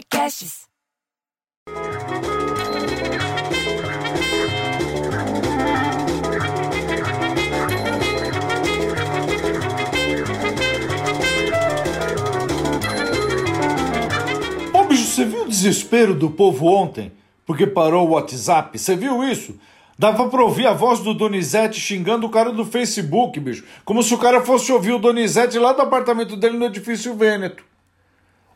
[0.00, 0.68] podcasts.
[14.72, 17.12] Ô bicho, você viu o desespero do povo ontem?
[17.44, 18.78] Porque parou o WhatsApp?
[18.78, 19.58] Você viu isso?
[19.98, 23.64] Dava pra ouvir a voz do Donizete xingando o cara do Facebook, bicho.
[23.84, 27.69] Como se o cara fosse ouvir o Donizete lá do apartamento dele no edifício Vêneto.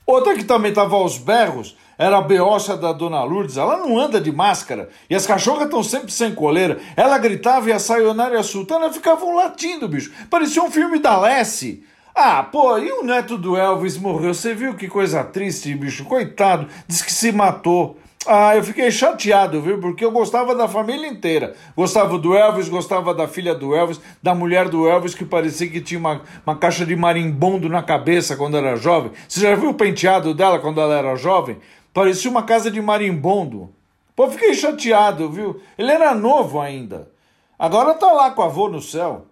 [0.06, 3.56] Outra que também tava aos berros era a beocha da Dona Lourdes.
[3.56, 6.78] Ela não anda de máscara e as cachorras estão sempre sem coleira.
[6.96, 10.12] Ela gritava e a Sayonara e a Sultana ficavam latindo, bicho.
[10.28, 11.84] Parecia um filme da Lessie.
[12.14, 14.32] Ah, pô, e o neto do Elvis morreu?
[14.32, 16.04] Você viu que coisa triste, bicho?
[16.04, 17.98] Coitado, diz que se matou.
[18.26, 19.78] Ah, eu fiquei chateado, viu?
[19.78, 21.54] Porque eu gostava da família inteira.
[21.76, 25.80] Gostava do Elvis, gostava da filha do Elvis, da mulher do Elvis, que parecia que
[25.80, 29.12] tinha uma, uma caixa de marimbondo na cabeça quando era jovem.
[29.28, 31.58] Você já viu o penteado dela quando ela era jovem?
[31.92, 33.70] Parecia uma casa de marimbondo.
[34.16, 35.60] Pô, fiquei chateado, viu?
[35.76, 37.10] Ele era novo ainda.
[37.58, 39.26] Agora tá lá com a avô no céu.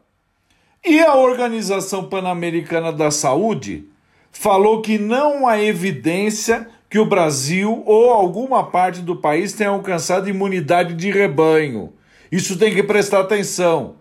[0.84, 3.88] E a Organização Pan-Americana da Saúde
[4.32, 10.28] falou que não há evidência que o Brasil ou alguma parte do país tenha alcançado
[10.28, 11.90] imunidade de rebanho.
[12.30, 13.94] Isso tem que prestar atenção.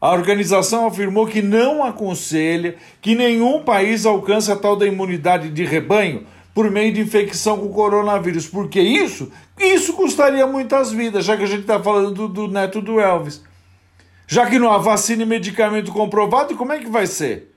[0.00, 5.64] A organização afirmou que não aconselha que nenhum país alcance a tal da imunidade de
[5.64, 8.46] rebanho por meio de infecção com coronavírus.
[8.46, 12.80] Porque isso, isso custaria muitas vidas, já que a gente está falando do, do neto
[12.80, 13.42] do Elvis.
[14.28, 17.52] Já que não há vacina e medicamento comprovado, como é que vai ser?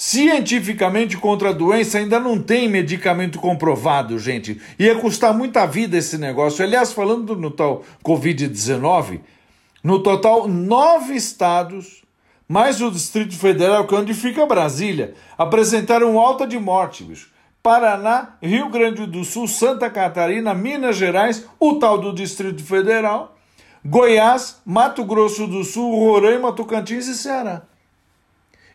[0.00, 4.62] Cientificamente contra a doença ainda não tem medicamento comprovado, gente.
[4.78, 6.64] Ia custar muita vida esse negócio.
[6.64, 9.18] Aliás, falando no tal Covid-19,
[9.82, 12.04] no total, nove estados,
[12.46, 17.32] mais o Distrito Federal, que é onde fica Brasília, apresentaram alta de morte, bicho.
[17.60, 23.36] Paraná, Rio Grande do Sul, Santa Catarina, Minas Gerais, o tal do Distrito Federal,
[23.84, 27.62] Goiás, Mato Grosso do Sul, Roraima, Tocantins e Ceará.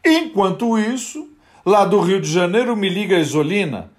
[0.05, 1.29] Enquanto isso,
[1.65, 3.89] lá do Rio de Janeiro me liga a Isolina,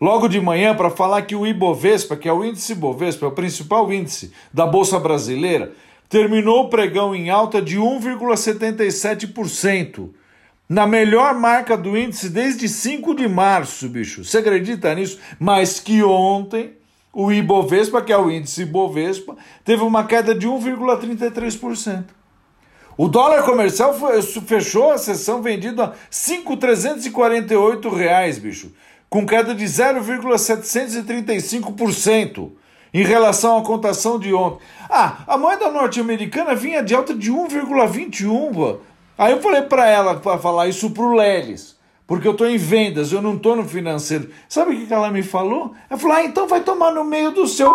[0.00, 3.32] logo de manhã para falar que o Ibovespa, que é o índice Ibovespa, é o
[3.32, 5.72] principal índice da Bolsa Brasileira,
[6.08, 10.10] terminou o pregão em alta de 1,77%.
[10.68, 14.24] Na melhor marca do índice desde 5 de março, bicho.
[14.24, 15.18] Você acredita nisso?
[15.40, 16.74] Mas que ontem
[17.12, 22.04] o Ibovespa, que é o índice Ibovespa, teve uma queda de 1,33%.
[23.00, 23.94] O dólar comercial
[24.44, 28.72] fechou a sessão vendido a 5,348 reais, bicho,
[29.08, 32.50] com queda de 0,735%
[32.92, 34.64] em relação à cotação de ontem.
[34.90, 38.78] Ah, a moeda norte-americana vinha de alta de 1,21.
[39.16, 43.12] Aí eu falei para ela para falar isso pro Leles, porque eu estou em vendas,
[43.12, 44.28] eu não estou no financeiro.
[44.48, 45.72] Sabe o que ela me falou?
[45.88, 47.72] Ela falou: ah, então vai tomar no meio do seu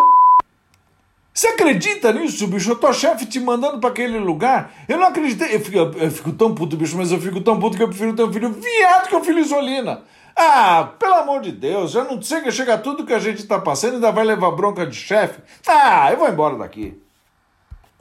[1.34, 2.72] você acredita nisso, bicho?
[2.72, 4.72] Eu tô chefe te mandando para aquele lugar.
[4.88, 5.56] Eu não acreditei.
[5.56, 8.16] Eu fico, eu fico, tão puto, bicho, mas eu fico tão puto que eu prefiro
[8.16, 10.04] ter um filho viado que um filho isolina.
[10.36, 13.94] Ah, pelo amor de Deus, já não chega, chega tudo que a gente tá passando
[13.94, 15.42] e ainda vai levar bronca de chefe.
[15.68, 17.03] Ah, eu vou embora daqui.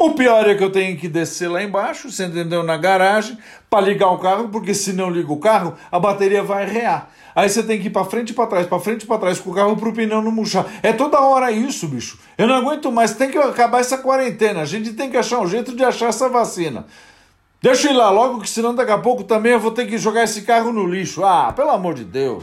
[0.02, 3.38] O pior é que eu tenho que descer lá embaixo, você entendeu, na garagem,
[3.70, 7.08] para ligar o carro, porque se não liga o carro, a bateria vai rear.
[7.36, 9.38] Aí você tem que ir para frente e para trás, para frente e para trás,
[9.38, 10.66] com o carro pro pneu não murchar.
[10.82, 12.18] É toda hora isso, bicho.
[12.36, 14.62] Eu não aguento mais, tem que acabar essa quarentena.
[14.62, 16.84] A gente tem que achar um jeito de achar essa vacina.
[17.62, 19.98] Deixa eu ir lá logo, que senão daqui a pouco também eu vou ter que
[19.98, 21.24] jogar esse carro no lixo.
[21.24, 22.42] Ah, pelo amor de Deus.